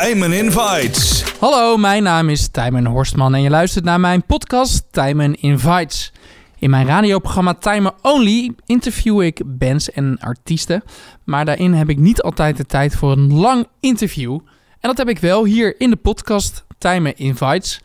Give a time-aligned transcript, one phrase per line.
[0.00, 1.24] Tijmen Invites.
[1.40, 6.12] Hallo, mijn naam is Tijmen Horstman en je luistert naar mijn podcast Tijmen Invites.
[6.58, 10.82] In mijn radioprogramma Timer Only interview ik bands en artiesten,
[11.24, 14.32] maar daarin heb ik niet altijd de tijd voor een lang interview.
[14.70, 17.80] En dat heb ik wel hier in de podcast Timer Invites.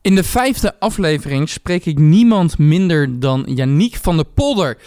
[0.00, 4.78] In de vijfde aflevering spreek ik niemand minder dan Yannick van der Polder.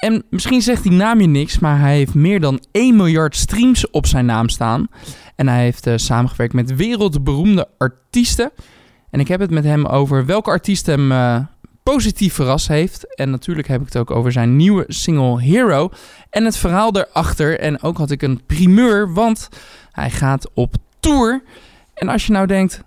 [0.00, 3.90] En misschien zegt die naam je niks, maar hij heeft meer dan 1 miljard streams
[3.90, 4.88] op zijn naam staan.
[5.34, 8.50] En hij heeft uh, samengewerkt met wereldberoemde artiesten.
[9.10, 11.38] En ik heb het met hem over welke artiest hem uh,
[11.82, 13.14] positief verrast heeft.
[13.14, 15.90] En natuurlijk heb ik het ook over zijn nieuwe single Hero.
[16.30, 17.60] En het verhaal erachter.
[17.60, 19.48] En ook had ik een primeur, want
[19.90, 21.42] hij gaat op tour.
[21.94, 22.82] En als je nou denkt,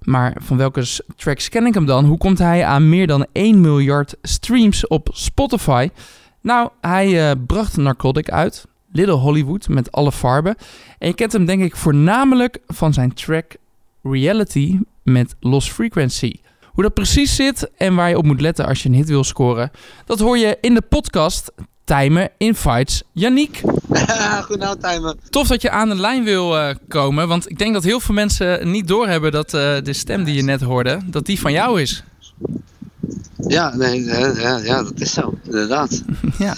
[0.00, 0.84] maar van welke
[1.16, 2.04] tracks ken ik hem dan?
[2.04, 5.88] Hoe komt hij aan meer dan 1 miljard streams op Spotify?
[6.44, 8.66] Nou, hij uh, bracht Narcotic uit.
[8.92, 10.54] Little Hollywood met alle farben.
[10.98, 13.56] En je kent hem denk ik voornamelijk van zijn track
[14.02, 16.32] Reality met Lost Frequency.
[16.64, 19.24] Hoe dat precies zit en waar je op moet letten als je een hit wil
[19.24, 19.70] scoren,
[20.04, 21.52] dat hoor je in de podcast
[21.84, 23.02] Timen in Fights.
[23.12, 23.60] Yannick.
[24.46, 25.18] Goedenavond, Timen.
[25.30, 28.14] Tof dat je aan de lijn wil uh, komen, want ik denk dat heel veel
[28.14, 31.80] mensen niet doorhebben dat uh, de stem die je net hoorde, dat die van jou
[31.80, 32.04] is.
[33.48, 36.02] Ja, nee, ja, ja, dat is zo, inderdaad.
[36.38, 36.54] ja,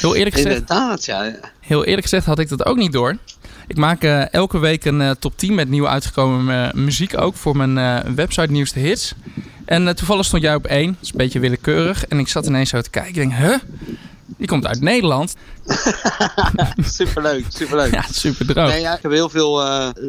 [0.00, 0.54] heel eerlijk gezegd.
[0.54, 1.34] Inderdaad, ja.
[1.60, 3.16] Heel eerlijk gezegd had ik dat ook niet door.
[3.66, 7.36] Ik maak uh, elke week een uh, top 10 met nieuw uitgekomen uh, muziek ook
[7.36, 9.14] voor mijn website Nieuwste Hits.
[9.64, 10.86] En toevallig stond jij op één.
[10.86, 12.06] Dat is een beetje willekeurig.
[12.06, 13.10] En ik zat ineens zo te kijken.
[13.10, 13.56] Ik denk, huh?
[14.36, 15.34] Die komt uit Nederland.
[16.84, 17.92] superleuk, superleuk.
[18.00, 18.68] Ja, super droog.
[18.68, 19.62] Nee, ja, ik heb heel veel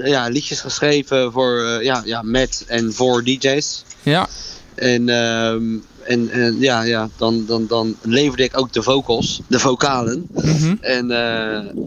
[0.06, 3.84] ja, liedjes geschreven voor, ja, ja, met en voor DJ's.
[4.04, 4.28] Ja.
[4.76, 9.60] En, um, en, en, ja, ja dan, dan, dan leverde ik ook de vocals, de
[9.60, 10.28] vocalen.
[10.32, 10.48] Mhm.
[10.48, 10.78] Mm -hmm.
[10.82, 11.84] En uh,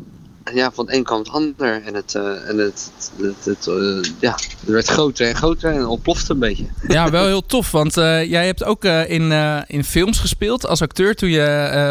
[0.54, 1.82] ja, van het een kwam het ander.
[1.84, 5.86] En het, uh, en het, het, het uh, ja, het werd groter en groter en
[5.86, 6.66] ontplofte een beetje.
[6.88, 7.70] Ja, wel heel tof.
[7.70, 9.32] Want jij hebt ook in,
[9.66, 11.40] in films gespeeld als acteur toen je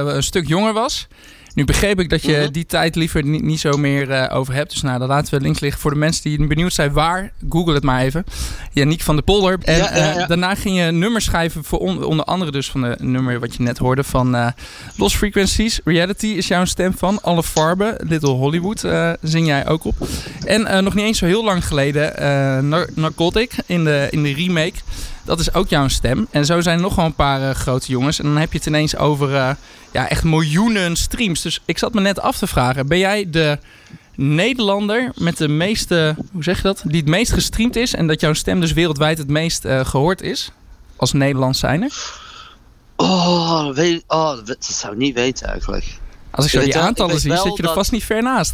[0.06, 1.07] een stuk jonger was.
[1.53, 2.52] Nu begreep ik dat je Mhm.
[2.52, 4.72] die tijd liever niet, niet zo meer uh, over hebt.
[4.72, 5.81] Dus nou, dat laten we links liggen.
[5.81, 8.24] Voor de mensen die benieuwd zijn waar, google het maar even.
[8.72, 9.58] Yannick van der Polder.
[9.62, 10.18] En Ja, ja, ja.
[10.22, 13.56] uh, daarna ging je nummers schrijven voor on, onder andere dus van de nummer wat
[13.56, 14.47] je net hoorde van uh,
[14.97, 15.80] Lost Frequencies.
[15.84, 17.22] Reality is jouw stem van.
[17.22, 18.80] Alle Farben, Little Hollywood
[19.22, 19.96] zing jij ook op.
[20.46, 22.14] En nog niet eens zo heel lang geleden
[22.70, 24.74] Nar Narcotic in de, in de remake.
[25.25, 26.28] Dat is ook jouw stem.
[26.31, 28.19] En zo zijn er nog wel een paar uh, grote jongens.
[28.19, 29.51] En dan heb je het ineens over uh,
[29.91, 31.41] ja, echt miljoenen streams.
[31.41, 32.88] Dus ik zat me net af te vragen.
[32.88, 33.57] Ben jij de
[34.16, 36.16] Nederlander met de meeste...
[36.31, 36.81] Hoe zeg je dat?
[36.85, 37.94] Die het meest gestreamd is.
[37.94, 40.51] En dat jouw stem dus wereldwijd het meest uh, gehoord is?
[40.95, 41.90] Als Nederlands zijnde?
[42.95, 45.85] Oh, weet, oh, dat zou ik niet weten eigenlijk.
[46.31, 47.73] Als ik zo die aantallen zie, zit je er dat...
[47.73, 48.53] vast niet ver naast.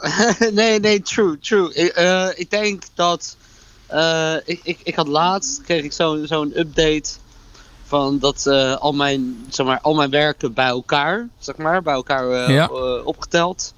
[0.52, 1.74] nee, nee, true, true.
[1.74, 1.96] Ik,
[2.38, 3.36] ik denk dat...
[3.92, 7.10] Uh, ik, ik, ik had laatst, kreeg ik zo'n zo'n update
[7.86, 11.94] van dat uh, al, mijn, zeg maar, al mijn werken bij elkaar, zeg maar, bij
[11.94, 12.66] elkaar uh, ja.
[13.04, 13.74] opgeteld,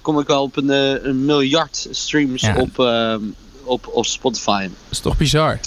[0.00, 0.68] kom ik wel op een,
[1.08, 2.56] een miljard streams ja.
[2.56, 2.78] op,
[3.64, 4.62] op, op Spotify.
[4.62, 5.58] Dat is toch bizar?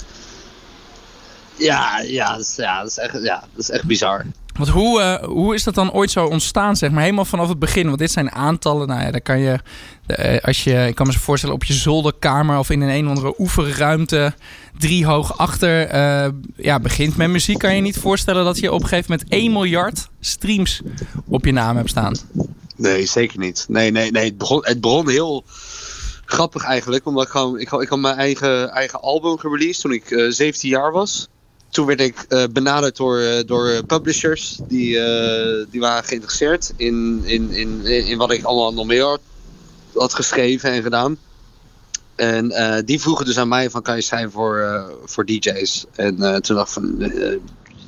[1.56, 4.26] Ja, ja, dat is, ja, dat is, echt, ja, dat is echt bizar.
[4.58, 7.02] Want hoe, uh, hoe is dat dan ooit zo ontstaan, zeg maar?
[7.02, 7.86] Helemaal vanaf het begin.
[7.86, 8.88] Want dit zijn aantallen.
[8.88, 9.58] Nou ja, dan kan je,
[10.06, 13.04] uh, als je, ik kan me zo voorstellen, op je zolderkamer of in een een
[13.04, 14.34] of andere oefenruimte,
[14.78, 17.58] drie hoog achter, uh, ja, begint met muziek.
[17.58, 20.80] Kan je niet voorstellen dat je op een gegeven moment 1 miljard streams
[21.28, 22.14] op je naam hebt staan?
[22.76, 23.66] Nee, zeker niet.
[23.68, 24.24] Nee, nee, nee.
[24.24, 25.44] Het begon, het begon heel
[26.24, 27.06] grappig eigenlijk.
[27.06, 30.92] Omdat ik gewoon, ik, ik had mijn eigen, eigen album gereleased toen ik 17 jaar
[30.92, 31.28] was
[31.74, 34.98] toen werd ik uh, benaderd door, uh, door publishers die,
[35.70, 39.20] die waren geïnteresseerd in, in, in, in wat ik allemaal nog meer had,
[39.94, 41.16] had geschreven en gedaan.
[42.14, 42.52] En
[42.84, 45.84] die vroegen dus aan mij van kan je schrijven voor, voor DJ's.
[45.94, 47.12] En toen dacht ik van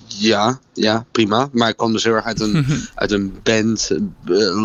[0.06, 1.48] ja, ja, prima.
[1.52, 3.90] Maar ik kwam dus heel erg uit een, uit een band,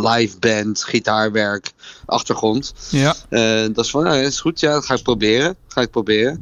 [0.02, 1.72] live band, gitaarwerk,
[2.06, 2.74] achtergrond.
[2.90, 3.16] Ja.
[3.68, 5.56] dat is van, nou, is goed, ja, dat ga ik proberen.
[5.68, 6.40] Ga ik proberen.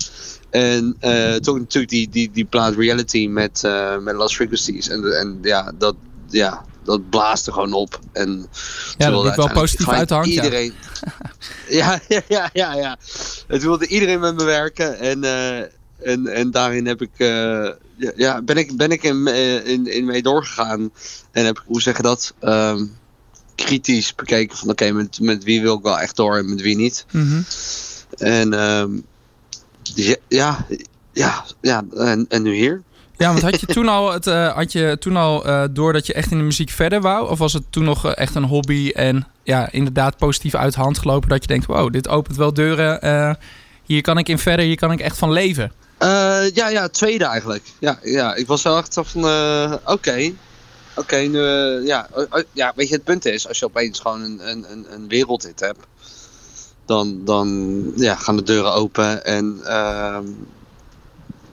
[0.50, 4.90] En uh, toen natuurlijk die, die, die plaat Reality met, uh, met Lost Frequencies.
[4.90, 5.96] En, en ja, dat,
[6.28, 8.00] ja, dat blaasde gewoon op.
[8.12, 8.48] En
[8.98, 10.28] ja, dat wel positief uit de hand.
[10.28, 10.74] Iedereen,
[11.70, 12.00] ja.
[12.08, 12.98] ja, ja, ja, ja.
[13.48, 15.00] Het wilde iedereen met me werken.
[15.00, 15.58] En, uh,
[16.00, 17.12] en, en daarin heb ik,
[18.16, 19.28] ja, ben ik, ben ik in,
[19.66, 20.92] in, in mee doorgegaan.
[21.32, 22.34] En heb ik, hoe zeg je dat?
[22.42, 22.98] Um,
[23.66, 26.62] kritisch bekeken van oké, okay, met, met wie wil ik wel echt door en met
[26.62, 27.06] wie niet.
[27.12, 27.46] Mm -hmm.
[28.18, 29.06] En um,
[30.28, 30.66] ja,
[31.14, 32.82] ja, ja, en, en nu hier.
[33.18, 36.06] Ja, want had je toen al, het, uh, had je toen al uh, door dat
[36.06, 37.30] je echt in de muziek verder wou?
[37.30, 40.98] Of was het toen nog echt een hobby en ja, inderdaad positief uit de hand
[40.98, 43.06] gelopen dat je denkt, wow, dit opent wel deuren.
[43.06, 43.34] Uh,
[43.84, 45.72] hier kan ik in verder, hier kan ik echt van leven.
[46.54, 47.64] ja, ja, tweede eigenlijk.
[47.80, 49.24] Ja, ja ik was wel echt van,
[49.86, 50.32] oké,
[50.96, 51.40] oké, nu,
[51.86, 52.10] ja,
[52.54, 55.80] ja, weet je, het punt is, als je opeens gewoon een, een, een wereldhit hebt,
[56.90, 60.26] dan, dan ja, gaan de deuren open en ehm,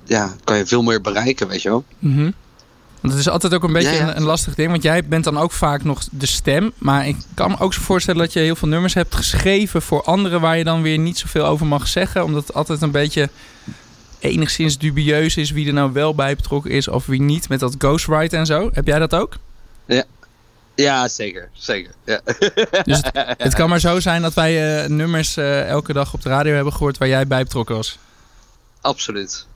[0.05, 1.85] ja, kan je veel meer bereiken, weet je wel.
[1.99, 2.35] Mm
[3.01, 4.71] Want het is altijd ook een beetje Een, een, lastig ding.
[4.71, 6.73] Want jij bent dan ook vaak nog de stem.
[6.79, 10.03] Maar ik kan me ook zo voorstellen dat je heel veel nummers hebt geschreven voor
[10.03, 12.25] anderen waar je dan weer niet zoveel over mag zeggen.
[12.25, 13.29] Omdat het altijd een beetje
[14.19, 17.49] enigszins dubieus is wie er nou wel bij betrokken is of wie niet.
[17.49, 18.71] Met dat ghostwrite en zo.
[18.73, 19.37] Heb jij dat ook?
[19.87, 20.05] Ja.
[20.77, 21.51] Ja, zeker.
[21.53, 21.93] Zeker.
[22.05, 22.21] Ja.
[22.85, 26.23] Dus het, het, kan maar zo zijn dat wij uh, nummers uh, elke dag op
[26.23, 27.99] de radio hebben gehoord waar jij bij betrokken was.
[28.81, 29.47] Absoluut.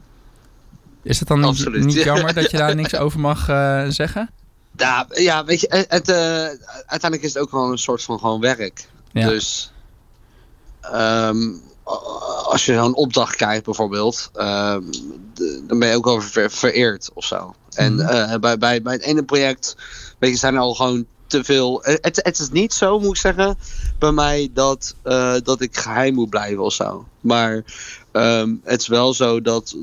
[1.02, 4.30] Is het dan niet, niet jammer dat je daar niks over mag uh, zeggen?
[4.76, 6.10] Ja, ja, weet je, het,
[6.86, 8.88] uiteindelijk is het ook gewoon een soort van gewoon werk.
[9.12, 9.28] Ja.
[9.28, 9.72] Dus
[10.94, 11.62] um,
[12.44, 14.90] als je zo'n opdracht krijgt bijvoorbeeld, um,
[15.66, 17.54] dan ben je ook wel ver, vereerd of zo.
[17.74, 19.76] En mm uh, bij, bij, bij het ene project
[20.20, 21.78] weet je, zijn al gewoon te veel.
[21.82, 23.58] Het, het is niet zo, moet ik zeggen,
[23.98, 24.94] bij mij dat,
[25.42, 27.06] dat ik geheim moet blijven of zo.
[27.20, 27.64] Maar
[28.12, 29.76] um, het is wel zo dat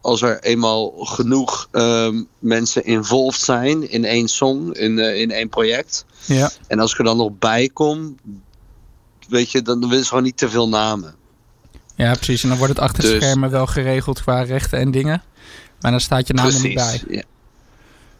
[0.00, 5.48] als er eenmaal genoeg um, mensen involved zijn in één song, in, uh, in één
[5.48, 6.04] project.
[6.24, 6.50] Ja.
[6.66, 8.16] En als ik er dan nog bij kom,
[9.28, 11.14] weet je, dan willen ze gewoon niet te veel namen.
[11.96, 12.42] Ja, precies.
[12.42, 15.22] En dan wordt het achter dus, schermen wel geregeld qua rechten en dingen.
[15.80, 17.02] Maar dan staat je naam er niet bij.
[17.08, 17.22] Ja.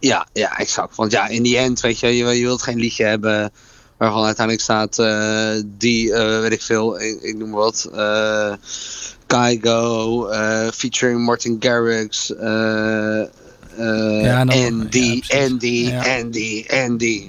[0.03, 0.97] Ja, ja, exact.
[0.97, 3.53] Want ja, in die end, weet je, je, je wilt geen liedje hebben
[3.97, 7.91] waarvan uiteindelijk staat uh, die, uh, weet ik veel, ik, ik noem wat.
[7.95, 8.53] Uh,
[9.27, 16.85] Kygo, uh, featuring Martin Garrix, ja, dan, Andy, ja, Andy, ja.
[16.85, 17.29] Andy.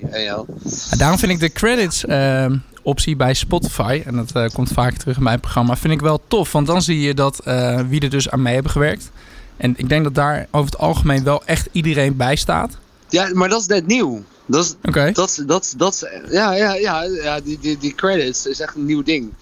[0.98, 5.24] Daarom vind ik de credits ehm, optie bij Spotify, en dat komt vaak terug in
[5.24, 6.52] mijn programma, vind ik wel tof.
[6.52, 7.42] Want dan zie je dat
[7.90, 9.12] wie er dus aan mee hebben gewerkt.
[9.58, 12.78] En ik denk dat daar over het algemeen wel echt iedereen bij staat.
[13.10, 14.24] Ja, maar dat is net nieuw.
[14.46, 15.12] Dat is, okay.
[15.12, 19.04] dat, dat, dat, ja, ja, ja, ja die, die, die credits is echt een nieuw
[19.04, 19.34] ding.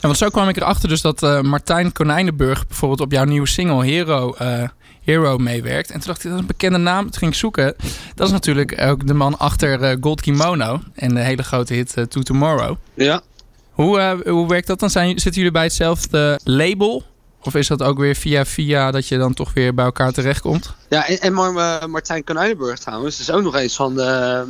[0.00, 3.46] En want zo kwam ik erachter dus dat uh, Martijn Konijnenburg bijvoorbeeld op jouw nieuwe
[3.46, 4.62] single Hero, uh,
[5.02, 5.90] Hero meewerkt.
[5.90, 7.02] En toen dacht ik, dat is een bekende naam.
[7.02, 7.74] Toen ging ik zoeken.
[8.14, 11.94] Dat is natuurlijk ook de man achter uh, Gold Kimono en de hele grote hit
[12.08, 12.76] To Tomorrow.
[12.94, 13.22] Ja.
[13.70, 14.90] Hoe, hoe werkt dat dan?
[14.90, 17.04] Zijn, zitten jullie bij hetzelfde label?
[17.46, 20.74] Of is dat ook weer via via dat je dan toch weer bij elkaar terechtkomt?
[20.88, 24.40] Ja, en, en Martijn Konijnenburg trouwens is ook nog eens van, uh,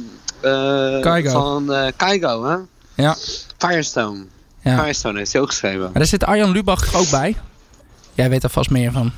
[0.42, 2.56] uh, van uh, Kaigo, hè?
[3.02, 3.16] Ja.
[3.58, 4.24] Firestone.
[4.62, 4.78] Ja.
[4.78, 5.80] Firestone heeft hij ook geschreven.
[5.80, 7.36] Maar daar zit Arjan Lubach ook bij.
[8.14, 9.12] Jij weet er vast meer van.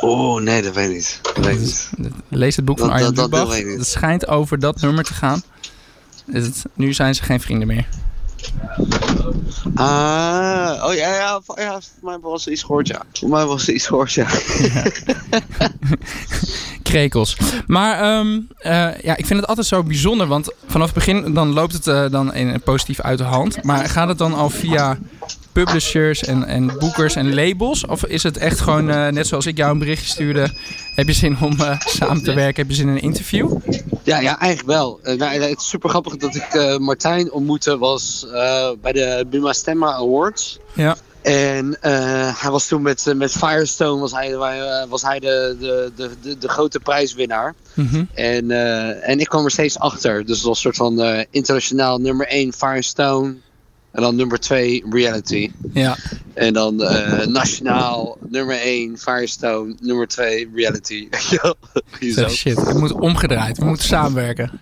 [0.00, 1.20] Oh, nee, dat weet ik niet.
[1.22, 1.90] Dat weet niet.
[2.28, 3.56] Lees het boek van Arjan dat, Lubach.
[3.56, 5.42] Het schijnt over dat nummer te gaan.
[6.32, 7.88] Het, nu zijn ze geen vrienden meer.
[9.74, 13.02] Ah, oh ja, ja, ja, voor mij was er iets gehoord, ja.
[13.12, 14.26] Voor mij was er iets gehoord, ja.
[16.82, 17.36] Krekels.
[17.66, 18.70] Maar um, uh,
[19.02, 22.10] ja, ik vind het altijd zo bijzonder, want vanaf het begin dan loopt het uh,
[22.10, 23.62] dan in, positief uit de hand.
[23.62, 24.98] Maar gaat het dan al via
[25.52, 27.86] publishers en, en boekers en labels?
[27.86, 30.50] Of is het echt gewoon, uh, net zoals ik jou een berichtje stuurde,
[30.94, 32.62] heb je zin om samen te werken?
[32.62, 33.56] Heb je zin in een interview?
[34.04, 35.00] Ja, ja eigenlijk wel.
[35.02, 38.26] nou, het is super grappig dat ik Martijn ontmoette was
[38.80, 40.58] bij de Buma Stemma Awards.
[40.72, 40.96] Ja.
[41.22, 41.76] En
[42.40, 44.36] hij was toen met, met Firestone was hij,
[44.88, 47.54] was hij de, de, de, de, grote prijswinnaar.
[47.74, 48.08] Mm -hmm.
[48.14, 48.50] en,
[49.02, 50.24] en ik kwam er steeds achter.
[50.26, 53.34] Dus het was een soort van internationaal nummer 1 Firestone.
[53.94, 55.50] En dan nummer 2 Reality.
[55.72, 55.96] Ja.
[56.34, 56.76] En dan
[57.28, 59.74] nationaal nummer 1 Firestone.
[59.80, 61.08] Nummer 2 Reality.
[62.14, 63.58] Zo, shit, het moet omgedraaid.
[63.58, 64.60] We moeten samenwerken.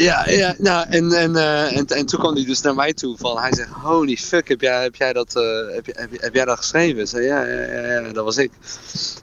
[0.00, 3.16] Ja, ja nou, en, en, uh, en, en toen kwam hij dus naar mij toe
[3.18, 6.44] van, hij zegt, holy fuck, heb jij, heb jij, dat, uh, heb, heb, heb, jij
[6.44, 7.00] dat geschreven?
[7.00, 8.50] Ik zei, ja, ja, ja, dat was ik.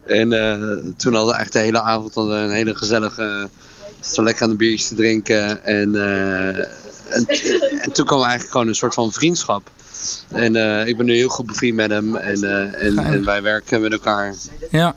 [0.06, 3.50] En uh, toen hadden we echt de hele avond een hele gezellige,
[4.15, 5.63] lekker aan de biertjes te drinken.
[5.63, 5.91] En,
[7.09, 7.27] en,
[7.81, 9.69] en, toen kwam eigenlijk gewoon een soort van vriendschap.
[10.27, 10.55] En
[10.87, 14.35] ik ben nu heel goed bevriend met hem en, en, en wij werken met elkaar.
[14.71, 14.95] Ja.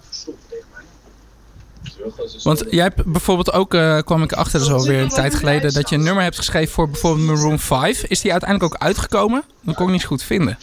[2.42, 5.88] Want jij hebt bijvoorbeeld ook, uh, kwam ik achter, zo weer een tijd geleden, dat
[5.88, 8.04] je een nummer hebt geschreven voor bijvoorbeeld Maroon 5.
[8.04, 9.42] Is die uiteindelijk ook uitgekomen?
[9.60, 10.58] Dat kon ik niet goed vinden.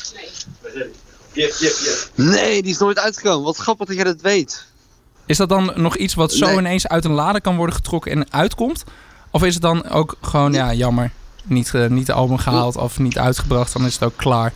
[2.15, 3.43] Nee, die is nooit uitgekomen.
[3.43, 4.65] Wat grappig dat jij dat weet.
[5.25, 8.31] Is dat dan nog iets wat zo ineens uit een lade kan worden getrokken en
[8.31, 8.83] uitkomt?
[9.31, 11.11] Of is het dan ook gewoon, ja, jammer,
[11.49, 14.53] niet, uh, niet de album gehaald of niet uitgebracht, dan is het ook klaar?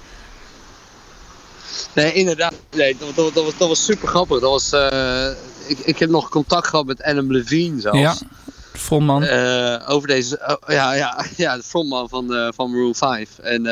[1.93, 2.53] Nee, inderdaad.
[2.71, 4.39] Nee, dat, dat, dat was, dat was super grappig.
[4.39, 5.27] Dat was, uh,
[5.67, 7.99] ik, ik heb nog contact gehad met Adam Levine zelfs.
[7.99, 8.15] Ja,
[8.73, 9.23] frontman.
[9.23, 13.37] Eh, over deze, oh, ja, ja, ja, de frontman van, eh van Maroon 5.
[13.37, 13.63] En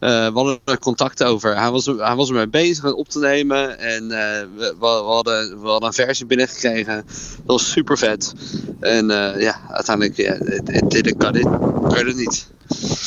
[0.00, 1.56] eh, we hadden er contact over.
[1.56, 3.78] Hij was, hij was ermee bezig om op te nemen.
[3.78, 6.96] En eh, we, we, hadden, we hadden een versie binnengekregen.
[6.96, 7.06] Dat
[7.46, 8.34] was super vet.
[8.80, 11.48] En eh, ja, uiteindelijk, ja, het het didn't cut it.
[11.82, 12.48] Werd het niet.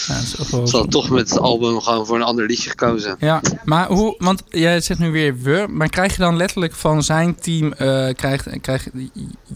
[0.07, 2.45] Ja, dat is ook wel- Ze hadden toch met het album gewoon voor een ander
[2.45, 3.15] liedje gekozen.
[3.19, 7.03] Ja, maar hoe, want jij zegt nu weer we, maar krijg je dan letterlijk van
[7.03, 7.73] zijn team,
[8.15, 8.87] krijgt, krijg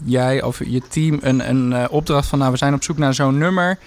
[0.04, 3.38] jij of je team een, een opdracht van, nou we zijn op zoek naar zo'n
[3.38, 3.78] nummer,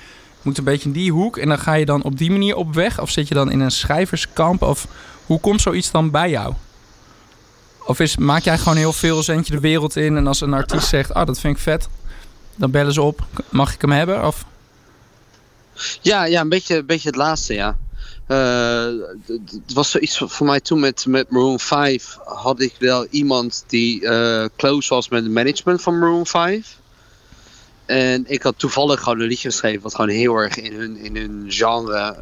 [0.42, 2.74] moet een beetje in die hoek en dan ga je dan op die manier op
[2.74, 4.88] weg of zit je dan in een schrijverskamp of
[5.26, 6.54] hoe komt zoiets dan bij jou?
[7.86, 10.54] Of is, maak jij gewoon heel veel, zend je de wereld in en als een
[10.54, 11.90] artiest zegt, ah dat vind ik vet,
[12.56, 14.26] dan bellen ze op, mag ik hem hebben?
[14.26, 14.46] Of,
[16.02, 17.78] Ja, ja een, beetje, een beetje het laatste, ja.
[18.28, 18.86] Eh,
[19.26, 22.18] het was zoiets voor mij toen met, met Maroon 5.
[22.24, 26.80] Had ik wel iemand die eh, close was met het management van Maroon 5.
[27.92, 31.16] En ik had toevallig gewoon een liedje geschreven wat gewoon heel erg in hun, in
[31.16, 32.16] hun genre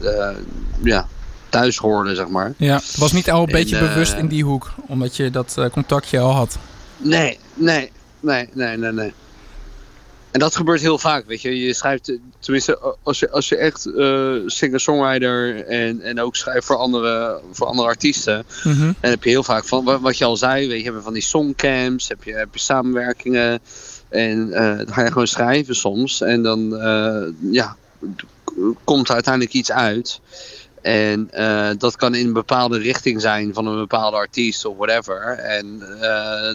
[0.00, 0.36] eh,
[0.82, 1.08] ja,
[1.48, 2.52] thuis hoorde, zeg maar.
[2.56, 5.58] ja, was niet al een En, beetje eh, bewust in die hoek, omdat je dat
[5.72, 6.58] contactje al had.
[6.96, 9.12] Nee, nee, nee, nee, nee, nee.
[10.30, 11.60] En dat gebeurt heel vaak, weet je.
[11.60, 13.80] Je schrijft, tenminste, als je, als je echt
[14.46, 18.46] singer-songwriter en, en ook schrijft voor andere, voor andere artiesten.
[18.64, 18.92] Mhm.
[19.00, 21.00] En heb je heel vaak van, wat, wat je al zei, weet je, heb je
[21.00, 23.60] van die songcamps, heb je, heb je samenwerkingen.
[24.08, 26.20] En eh, dan ga je gewoon schrijven soms.
[26.20, 27.22] En dan, eh,
[27.52, 27.76] ja,
[28.84, 30.20] komt er uiteindelijk iets uit.
[30.82, 35.38] En eh, dat kan in een bepaalde richting zijn van een bepaalde artiest of whatever.
[35.38, 35.78] En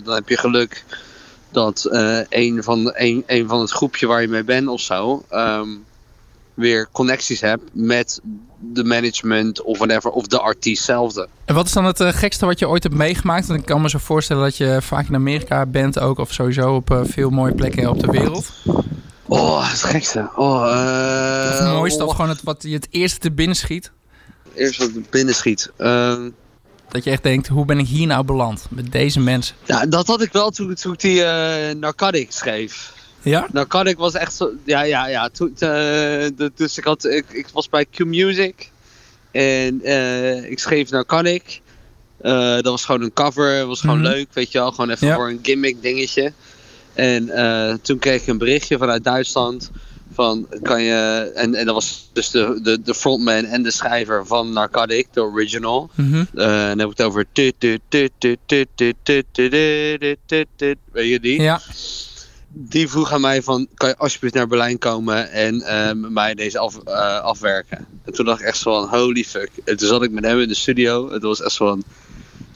[0.03, 0.83] dan heb je geluk
[1.51, 1.87] dat
[2.29, 5.23] een, van, een, een van het groepje waar je mee bent of zo...
[5.29, 5.69] ehm,
[6.53, 8.19] weer connecties hebt met
[8.59, 11.27] de management of whatever, of de artiest zelfde.
[11.45, 13.47] En wat is dan het eh, gekste wat je ooit hebt meegemaakt?
[13.47, 16.75] Want ik kan me zo voorstellen dat je vaak in Amerika bent ook, of sowieso
[16.75, 18.51] op eh, veel mooie plekken op de wereld.
[19.27, 20.29] Oh, het gekste.
[20.35, 23.91] Oh, eh, het mooiste, oh, of gewoon het, wat je het eerste te binnen schiet.
[24.55, 25.71] Eerst wat binnen schiet.
[25.77, 26.29] Ehm,
[26.89, 28.65] Dat je echt denkt, hoe ben ik hier nou beland?
[28.69, 29.55] Met deze mensen.
[29.65, 31.23] ja, dat had ik wel toen, toen ik die
[31.75, 32.93] Narcotic schreef.
[33.21, 33.47] Ja?
[33.51, 34.51] Nou, was echt zo...
[34.63, 35.29] Ja, ja, ja.
[35.29, 35.53] Toen,
[36.55, 38.71] dus ik, had, ik, ik was bij Q-Music.
[39.31, 39.85] En
[40.51, 41.05] ik schreef naar
[42.17, 43.65] dat was gewoon een cover.
[43.65, 44.71] was gewoon leuk, weet je wel.
[44.71, 46.33] Gewoon even voor een gimmick dingetje.
[46.93, 47.31] En
[47.81, 49.71] toen kreeg ik een berichtje vanuit Duitsland
[50.13, 54.27] van kan je, en, en dat was dus de, de, de frontman en de schrijver
[54.27, 55.89] van Narcotic, de original.
[55.95, 56.27] Mm -hmm.
[56.33, 57.25] uh, en dan heb ik het over.
[60.91, 61.41] Weet je die?
[61.41, 61.61] Ja.
[62.53, 63.67] Die vroeg aan mij van...
[63.73, 67.87] Kan je alsjeblieft naar Berlijn komen en eh, mij deze af, eh, afwerken?
[68.05, 68.99] En toen dacht ik echt zo van...
[68.99, 69.49] Holy fuck.
[69.65, 71.11] En toen zat ik met hem in de studio.
[71.11, 71.83] Het was echt zo van...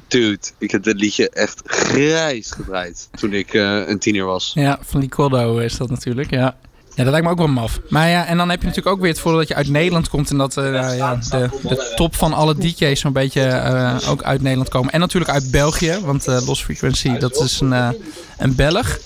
[0.08, 3.10] Dude, ik heb dit liedje echt grijs gedraaid.
[3.12, 4.52] Toen ik eh, een tiener was.
[4.56, 6.58] Ja, van Quaddo is dat natuurlijk, ja.
[6.96, 7.80] Ja, dat lijkt me ook wel maf.
[7.90, 10.10] Maar ja, en dan heb je natuurlijk ook weer het voordeel dat je uit Nederland
[10.10, 10.30] komt.
[10.30, 14.42] En dat eh, ja, de, de top van alle DJ's zo'n beetje eh, ook uit
[14.42, 14.92] Nederland komen.
[14.92, 17.90] En natuurlijk uit België, want eh Lost Frequency, dat is een, eh,
[18.38, 19.00] een Belg.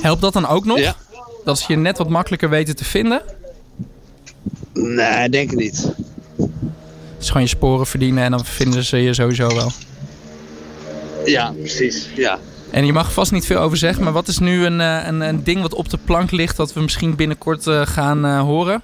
[0.00, 0.78] Helpt dat dan ook nog?
[0.78, 0.96] Ja.
[1.44, 3.22] Dat ze je net wat makkelijker weten te vinden?
[4.72, 5.82] Nee, denk ik niet.
[6.36, 9.72] Het is gewoon je sporen verdienen en dan vinden ze je sowieso wel.
[11.24, 12.08] Ja, precies.
[12.16, 12.38] Ja.
[12.70, 15.20] En je mag vast niet veel over zeggen, maar wat is nu een, eh, een,
[15.20, 16.56] een ding wat op de plank ligt...
[16.56, 18.82] dat we misschien binnenkort eh, gaan eh, horen?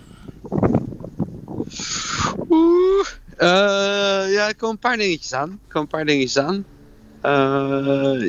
[2.51, 3.07] Oeh.
[3.37, 3.49] Eh,
[4.33, 5.51] ja, er komen een paar dingetjes aan.
[5.51, 6.65] Er komen een paar dingetjes aan.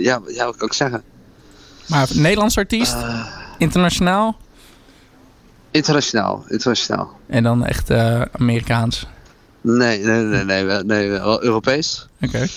[0.01, 1.03] Ja, ja, wat kan ik zeggen?
[1.87, 2.95] Maar Nederlands artiest,
[3.57, 4.37] internationaal...
[5.71, 7.19] internationaal, internationaal.
[7.27, 7.91] En dan echt
[8.31, 9.07] Amerikaans.
[9.61, 12.07] Nee, nee, nee, nee, nee, wel Europees.
[12.21, 12.47] Oké.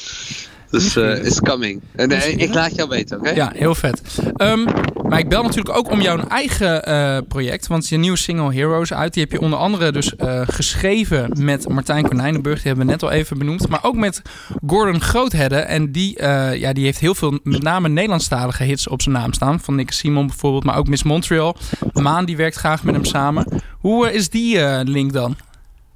[0.71, 1.81] Dus eh it's coming.
[1.93, 3.31] En nee, Misschien, ik laat jou weten, oké?
[3.31, 4.03] Ja, heel vet.
[4.37, 4.65] Ehm,
[5.09, 7.67] maar ik bel natuurlijk ook om jouw eigen eh, project.
[7.67, 9.15] Want je nieuwe single Heroes uit.
[9.15, 12.57] Die heb je onder andere dus eh, geschreven met Martijn Konijnenburg.
[12.57, 13.69] Die hebben we net al even benoemd.
[13.69, 14.23] Maar ook met
[14.67, 15.57] Gordon Groothedde.
[15.57, 19.33] En die, eh, ja, die heeft heel veel, met name Nederlandstalige hits op zijn naam
[19.33, 19.61] staan.
[19.61, 20.65] Van Nick Simon bijvoorbeeld.
[20.65, 21.57] Maar ook Miss Montreal.
[21.93, 23.63] Maan die werkt graag met hem samen.
[23.81, 25.37] Hoe eh, is die eh, link dan?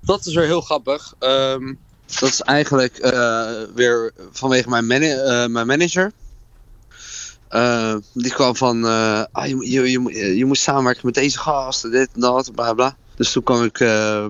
[0.00, 1.14] Dat is weer heel grappig.
[1.18, 1.74] Ehm,
[2.20, 6.12] dat is eigenlijk eh, weer vanwege mijn, eh, mijn manager.
[7.48, 8.84] Eh, die kwam van,
[9.32, 12.72] ah, je, moet- je, je, je moet samenwerken met deze gasten, dit en dat, bla
[12.72, 12.96] bla.
[13.16, 13.78] Dus toen kwam ik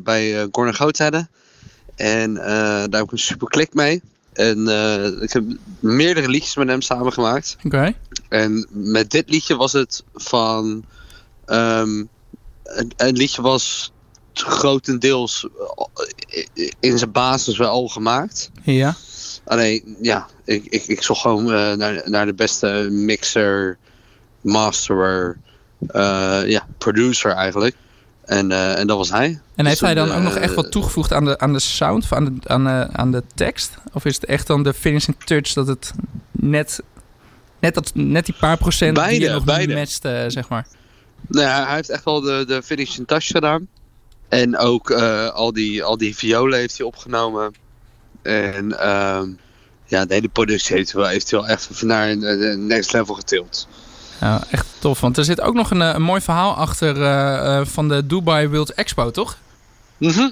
[0.02, 1.28] bij Gordon Groothedde.
[1.94, 4.02] En daar heb ik een super klik mee.
[4.32, 4.58] En
[5.20, 5.44] ik heb
[5.80, 7.56] meerdere liedjes met hem samengemaakt.
[7.64, 7.94] Oké.
[8.28, 10.84] En met dit liedje was het van.
[11.46, 12.04] ehm
[12.64, 13.92] een, een liedje was
[14.42, 15.48] grotendeels
[16.28, 18.50] eh, in zijn basis wel al gemaakt.
[18.62, 18.94] Ja.
[19.44, 21.44] Alleen, ja, ik, ik, ik zocht gewoon
[21.78, 23.78] naar, naar de beste mixer,
[24.40, 25.36] masterer,
[26.46, 27.76] ja, producer eigenlijk.
[28.24, 29.40] En, en dat was hij.
[29.54, 32.06] En heeft dus hij dan ook nog echt wat toegevoegd aan de, aan de sound,
[32.10, 33.74] aan de, aan, de, aan de tekst?
[33.92, 35.92] Of is het echt dan de finishing touch dat het
[36.30, 36.80] net,
[37.58, 39.74] net, dat, net die paar procent beide, die je nog beide.
[39.74, 40.66] matcht, zeg maar?
[41.26, 43.68] Nou ja, hij heeft echt wel de, de finishing touch gedaan.
[44.34, 47.54] En ook uh, al, die, al die violen heeft hij opgenomen.
[48.22, 49.20] En uh,
[49.84, 53.14] ja, de hele productie heeft hij wel, heeft hij wel echt naar een next level
[53.14, 53.68] getild.
[54.20, 55.00] Ja, echt tof.
[55.00, 58.74] Want er zit ook nog een, een mooi verhaal achter uh, van de Dubai World
[58.74, 59.36] Expo, toch?
[59.96, 60.30] Mhm.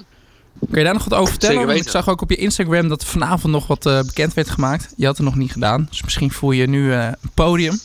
[0.69, 1.75] Kun je daar nog wat over vertellen?
[1.75, 4.93] Ik zag ook op je Instagram dat vanavond nog wat uh, bekend werd gemaakt.
[4.95, 5.87] Je had het nog niet gedaan.
[5.89, 7.79] Dus misschien voel je nu uh, een podium.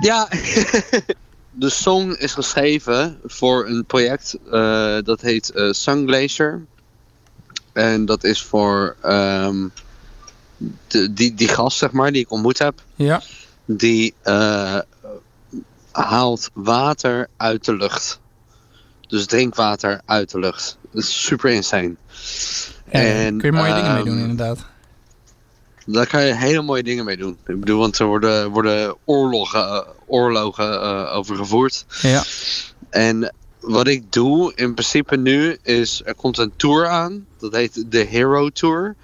[0.00, 0.28] Ja,
[1.52, 6.64] de song is geschreven voor een project uh, dat heet Sun Glacier.
[7.72, 9.72] En dat is voor um,
[10.86, 12.82] de, die, die gast, zeg maar, die ik ontmoet heb.
[12.94, 13.22] Ja.
[13.64, 14.14] Die
[15.92, 18.20] haalt water uit de lucht.
[19.08, 20.78] Dus drinkwater uit de lucht.
[20.92, 21.94] Dat is super insane.
[22.88, 24.66] en, kun je mooie dingen mee doen, ehm, inderdaad.
[25.86, 27.38] Daar kan je hele mooie dingen mee doen.
[27.46, 29.80] Ik bedoel, want er worden, worden oorlogen, uh,
[30.12, 31.84] oorlogen uh, over gevoerd.
[32.00, 32.24] Ja.
[32.90, 37.26] En wat ik doe in principe nu is, er komt een tour aan.
[37.38, 38.94] Dat heet de Hero Tour.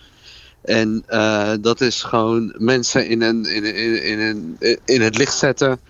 [0.63, 5.37] En uh, dat is gewoon mensen in, een, in, in, in, een, in het licht
[5.37, 5.81] zetten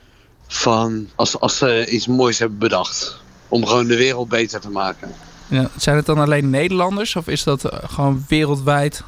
[0.46, 5.12] van als, als ze iets moois hebben bedacht om gewoon de wereld beter te maken.
[5.48, 9.02] Ja, zijn het dan alleen Nederlanders of is dat eh, gewoon wereldwijd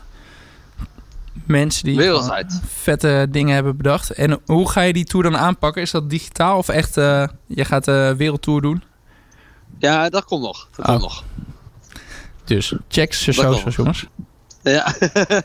[1.50, 2.12] mensen die
[2.66, 4.10] vette dingen hebben bedacht?
[4.10, 5.82] En hoe ga je die tour dan aanpakken?
[5.82, 8.82] Is dat digitaal of echt, uh, je gaat de wereldtour doen?
[9.78, 10.68] Ja, dat komt nog.
[10.76, 11.02] Dat komt oh.
[11.02, 11.24] nog.
[12.44, 14.06] Dus check ze socials, jongens.
[14.62, 14.94] Ja.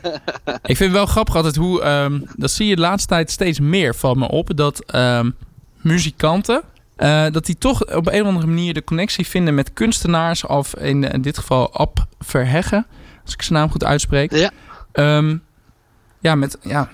[0.72, 3.60] ik vind het wel grappig altijd hoe, um, dat zie je de laatste tijd steeds
[3.60, 5.36] meer van me op, dat um,
[5.80, 6.62] muzikanten
[6.96, 10.46] uh, dat die toch op een of andere manier de connectie vinden met kunstenaars.
[10.46, 12.86] Of in, in dit geval Ab Verheggen,
[13.24, 14.34] als ik zijn naam goed uitspreek.
[14.34, 14.50] Ja.
[14.92, 15.42] Um,
[16.20, 16.90] ja, met, ja,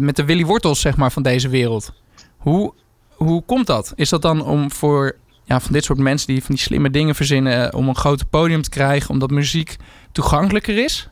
[0.00, 1.92] met de Willy Wortels zeg maar, van deze wereld.
[2.36, 2.74] Hoe,
[3.14, 3.92] hoe komt dat?
[3.94, 7.14] Is dat dan om voor ja, van dit soort mensen die van die slimme dingen
[7.14, 7.74] verzinnen...
[7.74, 9.76] om een groter podium te krijgen, omdat muziek
[10.12, 11.08] toegankelijker is?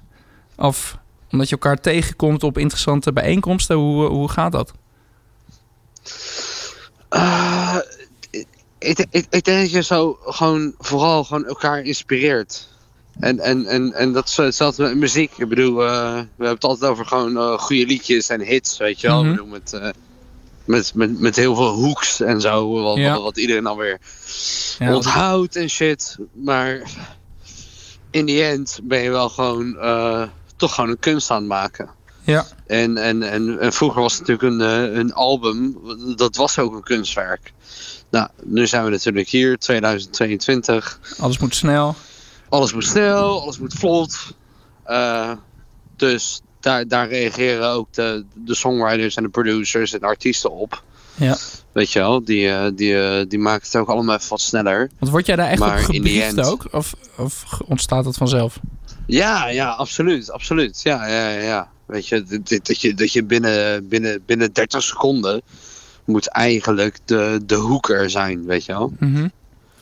[0.57, 0.99] Of
[1.31, 3.77] omdat je elkaar tegenkomt op interessante bijeenkomsten?
[3.77, 4.73] Hoe, hoe gaat dat?
[8.79, 12.69] Ik denk dat je zo gewoon vooral gewoon elkaar inspireert.
[13.21, 15.33] En, en, en, en dat is hetzelfde met muziek.
[15.37, 19.01] Ik bedoel, uh, we hebben het altijd over gewoon uh, goede liedjes en hits, weet
[19.01, 19.17] je wel.
[19.17, 19.33] Mm -hmm.
[19.33, 19.89] Ik bedoel, met, uh,
[20.65, 22.83] met, met, met heel veel hoeks en zo.
[22.83, 23.13] Wat, ja.
[23.13, 23.99] wat, wat, iedereen dan weer
[24.79, 26.17] ja, onthoudt en shit.
[26.33, 26.83] Maar
[28.11, 29.77] in die end ben je wel gewoon
[30.57, 31.89] toch gewoon een kunst aan het maken.
[32.23, 32.47] Ja.
[32.67, 35.79] En, en, en, en vroeger was het natuurlijk een, een album,
[36.17, 37.53] dat was ook een kunstwerk.
[38.11, 41.01] Nou, nu zijn we natuurlijk hier, 2022.
[41.19, 41.97] Alles moet snel.
[42.49, 44.35] Alles moet snel, alles moet vlot.
[44.87, 45.33] Uh,
[45.97, 50.83] dus daar, daar reageren ook de, de songwriters en de producers en de artiesten op.
[51.15, 51.37] Ja.
[51.73, 54.91] Weet je wel, die, uh, die, uh, die maken het ook allemaal even wat sneller.
[54.99, 56.69] Want word jij daar echt maar op gebriefd ook?
[56.71, 58.61] Of, of ontstaat dat vanzelf?
[59.07, 60.31] Ja, ja, absoluut.
[60.31, 60.81] absoluut.
[60.83, 61.69] Ja, ja, ja.
[61.87, 65.43] Weet je, dat je, dat je binnen, binnen, binnen 30 seconden
[66.05, 68.93] moet eigenlijk de, de hoeker zijn, weet je wel.
[68.99, 69.31] Mm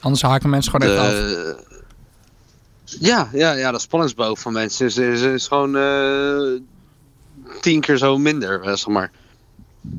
[0.00, 1.12] Anders haken mensen gewoon echt af.
[2.84, 6.60] Ja, ja, ja, de spanningsboog van mensen is, is, is gewoon uh,
[7.60, 9.10] tien keer zo minder, zeg maar.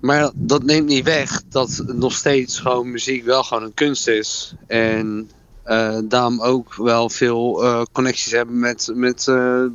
[0.01, 4.53] Maar dat neemt niet weg dat nog steeds gewoon muziek wel gewoon een kunst is.
[4.67, 5.29] En
[5.65, 9.23] uh, daarom ook wel veel connecties hebben met, met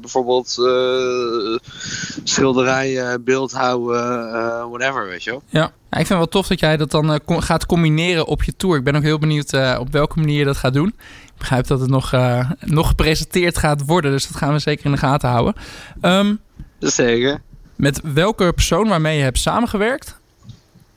[0.00, 0.48] bijvoorbeeld
[2.24, 5.42] schilderijen, beeldhouden, whatever, weet je wel.
[5.46, 5.72] Ja.
[5.90, 5.98] Ja.
[5.98, 8.76] ik vind het wel tof dat jij dat dan gaat combineren op je tour.
[8.76, 10.88] Ik ben ook heel benieuwd op welke manier je dat gaat doen.
[11.24, 12.14] Ik begrijp dat het nog,
[12.60, 15.54] nog gepresenteerd gaat worden, dus dat gaan we zeker in de gaten houden.
[16.02, 16.38] Um,
[16.78, 17.40] zeker.
[17.76, 20.18] Met welke persoon waarmee je hebt samengewerkt,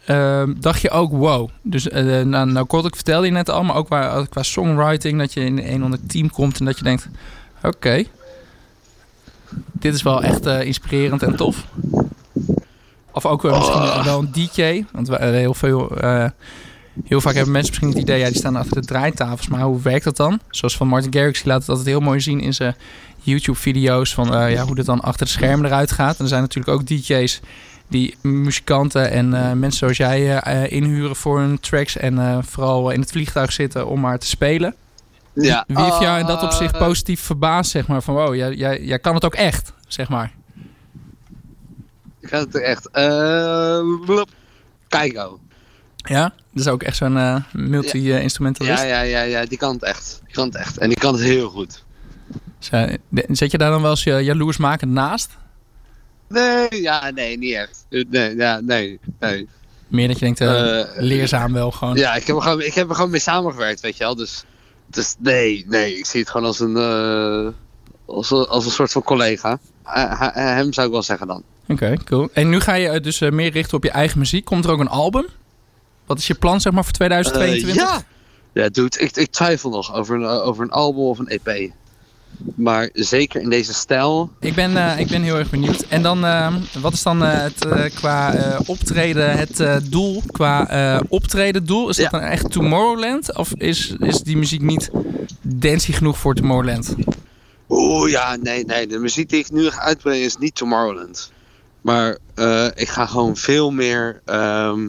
[0.08, 1.50] uh, dacht je ook wow.
[1.62, 5.34] Dus nou, nou kort, ik vertelde je net al, maar ook qua, qua songwriting, dat
[5.34, 7.08] je in een onder team komt en dat je denkt,
[7.58, 8.08] oké, okay,
[9.72, 11.66] dit is wel echt inspirerend en tof.
[13.14, 14.04] Of ook uh, misschien oh.
[14.04, 15.92] wel een DJ, want we, heel veel,
[17.06, 19.82] heel vaak hebben mensen misschien het idee, ja, die staan achter de draaitafels, maar hoe
[19.82, 20.40] werkt dat dan?
[20.50, 22.76] Zoals van Martin Garrix, die laat het altijd heel mooi zien in zijn
[23.20, 26.18] YouTube-video's van ja, hoe dit dan achter de schermen eruit gaat.
[26.18, 27.40] En er zijn natuurlijk ook DJ's
[27.88, 33.12] die muzikanten en uh, mensen zoals jij inhuren voor hun tracks en vooral in het
[33.12, 34.76] vliegtuig zitten om maar te spelen.
[35.34, 35.64] Ja.
[35.68, 39.00] Wie heeft jou in dat opzicht positief verbaasd, zeg maar, van wow, jij, jij, jij
[39.00, 40.32] kan het ook echt, zeg maar.
[42.24, 42.90] Ik ga het er echt.
[42.92, 44.30] eh blop.
[44.88, 45.40] Keiko.
[45.96, 46.34] Ja?
[46.54, 48.84] Dat is ook echt zo'n eh, multi-instrumentalist.
[48.84, 50.22] Ja, ja, ja, ja, die kan het echt.
[50.26, 50.78] Die kan het echt.
[50.78, 51.84] En die kan het heel goed.
[53.30, 55.30] Zet je daar dan wel eens je jaloersmakend naast?
[56.30, 57.86] Nee, ja, nee, niet echt.
[57.90, 59.48] Eh, Nee, ja, nee, nee.
[59.88, 61.96] Meer dat je denkt, eh, Eh, leerzaam wel gewoon.
[61.96, 64.16] Ja, ik heb, er gewoon, ik heb er gewoon mee samengewerkt, weet je wel.
[64.16, 64.44] Dus,
[64.88, 67.48] dus nee, nee, ik zie het gewoon als een, eh,
[68.14, 69.60] als een, als een soort van collega.
[69.86, 71.44] Eh, he- hem zou ik wel zeggen dan.
[71.68, 72.30] Oké, cool.
[72.34, 74.46] En nu ga je eh, dus eh, meer richten op je eigen muziek.
[74.46, 75.26] Komt er ook een album?
[76.06, 77.76] Wat is je plan zeg maar voor 2022?
[77.84, 78.04] Eh, ja!
[78.54, 81.72] Ja, dude, ik, ik twijfel nog over een, over een album of een EP.
[82.56, 84.32] Maar zeker in deze stijl.
[84.40, 85.82] Ik, ben, eh, ik ben heel erg benieuwd.
[85.90, 90.24] En dan, eh, wat is dan eh, het, eh, qua eh, optreden het eh, doel?
[90.32, 91.90] Qua eh, optreden doel?
[91.90, 92.20] Is dat Ja.
[92.20, 93.36] dan echt Tomorrowland?
[93.38, 94.90] Of is, is die muziek niet
[95.42, 96.96] dancey genoeg voor Tomorrowland?
[97.74, 98.88] Oeh, ja, nee, nee.
[98.88, 101.32] De muziek die ik nu ga uitbrengen is niet Tomorrowland.
[101.82, 104.22] Maar eh, ik ga gewoon veel meer.
[104.26, 104.80] ehm,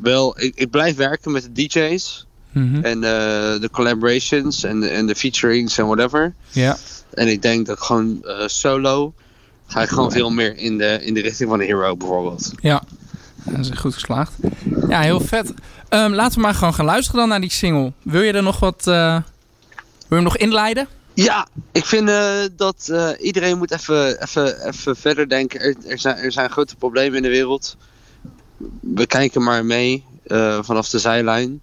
[0.00, 2.26] wel, ik, ik blijf werken met de DJ's.
[2.52, 2.84] Mhm.
[2.84, 6.34] En eh, de collaborations en de, en de featurings en whatever.
[6.50, 6.76] Ja.
[7.14, 9.14] En ik denk dat gewoon eh, solo.
[9.66, 12.52] Ga ik gewoon veel meer in de, in de richting van een hero bijvoorbeeld.
[12.60, 12.82] Ja,
[13.44, 14.32] dat is goed geslaagd.
[14.88, 15.52] Ja, heel vet.
[15.88, 17.92] Ehm, laten we maar gewoon gaan luisteren dan naar die single.
[18.02, 18.84] Wil je er nog wat...
[18.84, 18.94] wil
[20.08, 20.88] je hem nog inleiden?
[21.16, 25.60] Ja, ik vind eh, dat eh, iedereen moet even, even, even verder denken.
[25.60, 27.76] Er, er, zijn, er zijn grote problemen in de wereld.
[28.80, 31.60] We kijken maar mee eh, vanaf de zijlijn.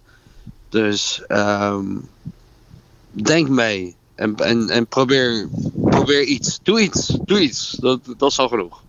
[0.68, 1.84] Dus ehm,
[3.10, 3.96] denk mee.
[4.14, 6.58] En, en, en probeer, probeer iets.
[6.62, 7.18] Doe iets.
[7.24, 7.70] Doe iets.
[7.80, 8.82] Dat, dat is al genoeg.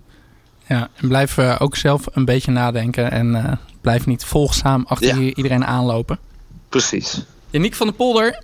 [0.68, 3.12] Ja, en blijf ook zelf een beetje nadenken.
[3.12, 3.52] En eh,
[3.82, 5.34] blijf niet volgzaam achter Ja.
[5.36, 6.20] iedereen aanlopen.
[6.70, 7.22] Precies.
[7.50, 8.44] Yannick van der Polder,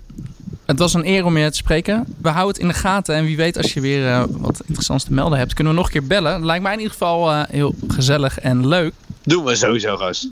[0.66, 2.04] het was een eer om je te spreken.
[2.22, 3.14] We houden het in de gaten.
[3.14, 5.54] En wie weet als je weer eh, wat interessants te melden hebt...
[5.54, 6.44] kunnen we nog een keer bellen.
[6.44, 8.92] Lijkt mij in ieder geval eh, heel gezellig en leuk.
[9.22, 10.20] Doen we sowieso, Roos.